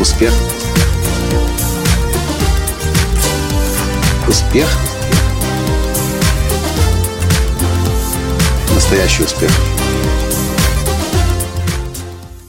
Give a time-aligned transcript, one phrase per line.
[0.00, 0.32] Успех.
[4.26, 4.66] Успех.
[8.74, 9.50] Настоящий успех.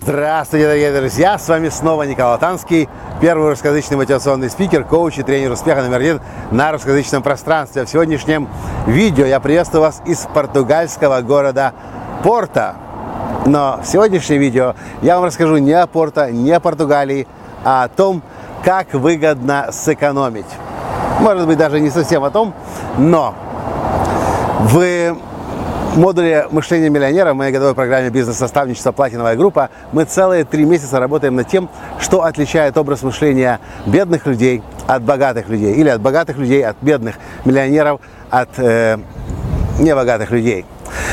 [0.01, 1.37] Здравствуйте, дорогие друзья!
[1.37, 2.87] С вами снова Николай Танский,
[3.19, 6.21] первый русскоязычный мотивационный спикер, коуч и тренер успеха номер один
[6.51, 7.83] на русскоязычном пространстве.
[7.83, 8.47] В сегодняшнем
[8.87, 11.73] видео я приветствую вас из португальского города
[12.23, 12.75] Порта.
[13.45, 17.27] Но в сегодняшнем видео я вам расскажу не о Порто, не о Португалии,
[17.63, 18.21] а о том,
[18.63, 20.45] как выгодно сэкономить.
[21.19, 22.53] Может быть, даже не совсем о том,
[22.97, 23.35] но
[24.59, 25.15] в
[25.95, 31.35] модуле мышления миллионера в моей годовой программе бизнес-наставничества «Платиновая группа» мы целые три месяца работаем
[31.35, 35.73] над тем, что отличает образ мышления бедных людей от богатых людей.
[35.73, 37.15] Или от богатых людей от бедных
[37.45, 38.97] миллионеров от э,
[39.79, 40.65] небогатых людей.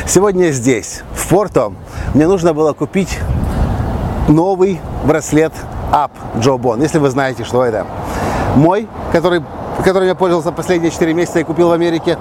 [0.06, 1.72] Сегодня здесь, в Порто,
[2.14, 3.18] мне нужно было купить
[4.28, 5.52] новый браслет
[5.92, 7.86] Up Joe Bon, если вы знаете, что это.
[8.56, 9.42] Мой, который,
[9.84, 12.18] которым я пользовался последние 4 месяца и купил в Америке,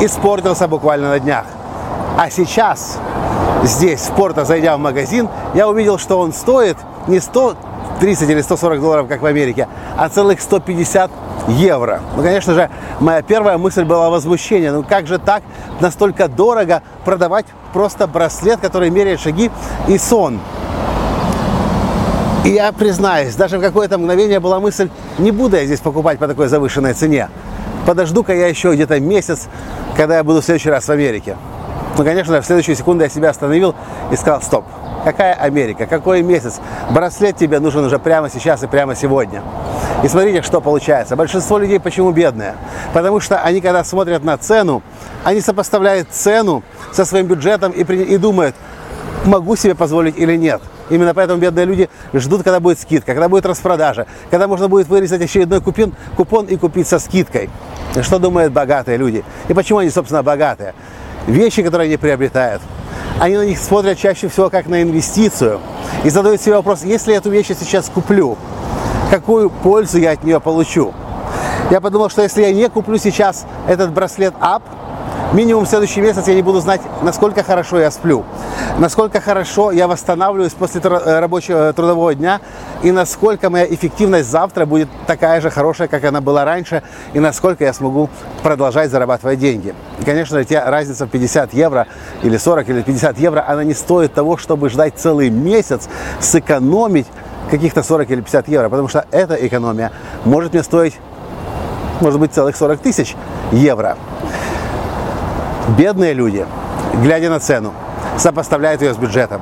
[0.00, 1.44] испортился буквально на днях.
[2.16, 2.98] А сейчас,
[3.62, 8.80] здесь, в Порто, зайдя в магазин, я увидел, что он стоит не 130 или 140
[8.80, 11.10] долларов, как в Америке, а целых 150
[11.48, 12.00] евро.
[12.16, 14.72] Ну, конечно же, моя первая мысль была возмущение.
[14.72, 15.42] Ну, как же так
[15.80, 19.50] настолько дорого продавать просто браслет, который меряет шаги
[19.88, 20.40] и сон?
[22.44, 26.28] И я признаюсь, даже в какое-то мгновение была мысль, не буду я здесь покупать по
[26.28, 27.30] такой завышенной цене.
[27.86, 29.48] Подожду-ка я еще где-то месяц,
[29.96, 31.36] когда я буду в следующий раз в Америке.
[31.96, 33.74] Ну, конечно, в следующую секунду я себя остановил
[34.12, 34.66] и сказал, стоп,
[35.04, 36.60] какая Америка, какой месяц?
[36.90, 39.42] Браслет тебе нужен уже прямо сейчас и прямо сегодня.
[40.02, 41.16] И смотрите, что получается.
[41.16, 42.56] Большинство людей почему бедные?
[42.92, 44.82] Потому что они, когда смотрят на цену,
[45.22, 48.54] они сопоставляют цену со своим бюджетом и, и думают,
[49.24, 50.60] могу себе позволить или нет.
[50.90, 55.22] Именно поэтому бедные люди ждут, когда будет скидка, когда будет распродажа, когда можно будет вырезать
[55.22, 57.50] очередной купон, купон и купить со скидкой.
[58.02, 59.24] Что думают богатые люди?
[59.48, 60.74] И почему они, собственно, богатые?
[61.26, 62.60] Вещи, которые они приобретают,
[63.18, 65.60] они на них смотрят чаще всего как на инвестицию
[66.02, 68.36] и задают себе вопрос, если я эту вещь сейчас куплю,
[69.10, 70.92] какую пользу я от нее получу?
[71.70, 74.62] Я подумал, что если я не куплю сейчас этот браслет Up,
[75.34, 78.24] минимум в следующий месяц я не буду знать, насколько хорошо я сплю,
[78.78, 82.40] насколько хорошо я восстанавливаюсь после э, рабочего э, трудового дня
[82.82, 87.64] и насколько моя эффективность завтра будет такая же хорошая, как она была раньше, и насколько
[87.64, 88.08] я смогу
[88.42, 89.74] продолжать зарабатывать деньги.
[90.00, 91.88] И, конечно, эта разница в 50 евро
[92.22, 95.88] или 40 или 50 евро, она не стоит того, чтобы ждать целый месяц,
[96.20, 97.06] сэкономить
[97.50, 99.90] каких-то 40 или 50 евро, потому что эта экономия
[100.24, 100.94] может мне стоить,
[102.00, 103.16] может быть, целых 40 тысяч
[103.52, 103.96] евро.
[105.68, 106.44] Бедные люди,
[107.02, 107.72] глядя на цену,
[108.18, 109.40] сопоставляют ее с бюджетом.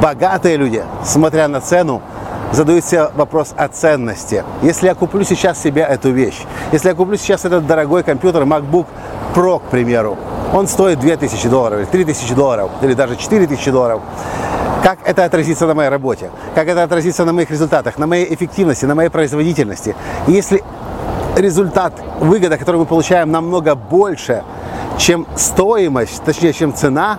[0.00, 2.00] Богатые люди, смотря на цену,
[2.52, 4.44] задают себе вопрос о ценности.
[4.62, 6.40] Если я куплю сейчас себе эту вещь,
[6.72, 8.86] если я куплю сейчас этот дорогой компьютер MacBook
[9.34, 10.16] Pro, к примеру,
[10.54, 14.00] он стоит 2000 долларов, или 3000 долларов, или даже 4000 долларов.
[14.82, 16.30] Как это отразится на моей работе?
[16.54, 19.94] Как это отразится на моих результатах, на моей эффективности, на моей производительности?
[20.26, 20.64] И если
[21.36, 24.44] результат, выгода, которую мы получаем, намного больше,
[24.98, 27.18] чем стоимость, точнее, чем цена,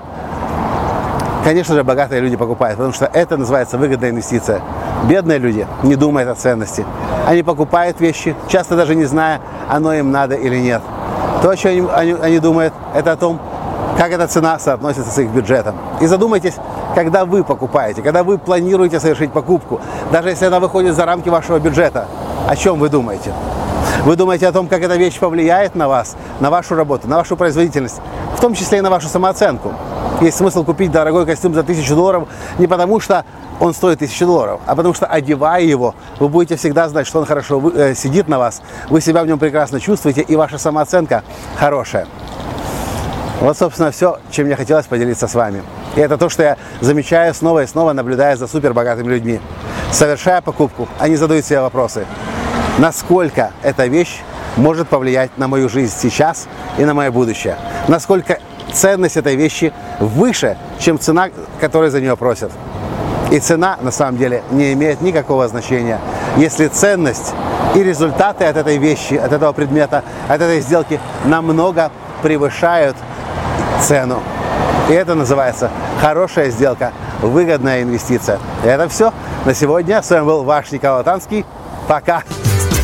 [1.44, 4.62] конечно же, богатые люди покупают, потому что это называется выгодная инвестиция.
[5.06, 6.86] Бедные люди не думают о ценности.
[7.26, 10.82] Они покупают вещи, часто даже не зная, оно им надо или нет.
[11.42, 13.40] То, о чем они, они, они думают, это о том,
[13.98, 15.76] как эта цена соотносится с их бюджетом.
[16.02, 16.56] И задумайтесь,
[16.96, 19.80] когда вы покупаете, когда вы планируете совершить покупку,
[20.12, 22.08] даже если она выходит за рамки вашего бюджета,
[22.48, 23.34] о чем вы думаете?
[24.06, 27.36] Вы думаете о том, как эта вещь повлияет на вас, на вашу работу, на вашу
[27.36, 28.00] производительность,
[28.36, 29.74] в том числе и на вашу самооценку.
[30.22, 32.28] Есть смысл купить дорогой костюм за тысячу долларов
[32.60, 33.26] не потому, что
[33.60, 37.26] он стоит тысячу долларов, а потому что, одевая его, вы будете всегда знать, что он
[37.26, 41.24] хорошо э, сидит на вас, вы себя в нем прекрасно чувствуете, и ваша самооценка
[41.57, 42.07] хорошая.
[43.42, 45.62] Вот, собственно, все, чем мне хотелось поделиться с вами.
[45.96, 49.42] И это то, что я замечаю снова и снова, наблюдая за супербогатыми людьми.
[49.92, 52.06] Совершая покупку, они задают себе вопросы
[52.77, 54.21] насколько эта вещь
[54.57, 57.57] может повлиять на мою жизнь сейчас и на мое будущее.
[57.88, 58.39] Насколько
[58.74, 61.30] ценность этой вещи выше, чем цена,
[61.60, 62.51] которую за нее просят.
[63.31, 66.00] И цена, на самом деле, не имеет никакого значения.
[66.38, 67.33] Если ценность
[67.75, 71.92] и результаты от этой вещи, от этого предмета, от этой сделки намного
[72.24, 72.98] превышают
[73.81, 74.19] цену.
[74.89, 75.69] И это называется
[76.01, 76.92] хорошая сделка,
[77.22, 78.39] выгодная инвестиция.
[78.63, 79.13] И это все
[79.45, 80.01] на сегодня.
[80.01, 81.45] С вами был ваш Николай Танский.
[81.88, 82.24] Пока!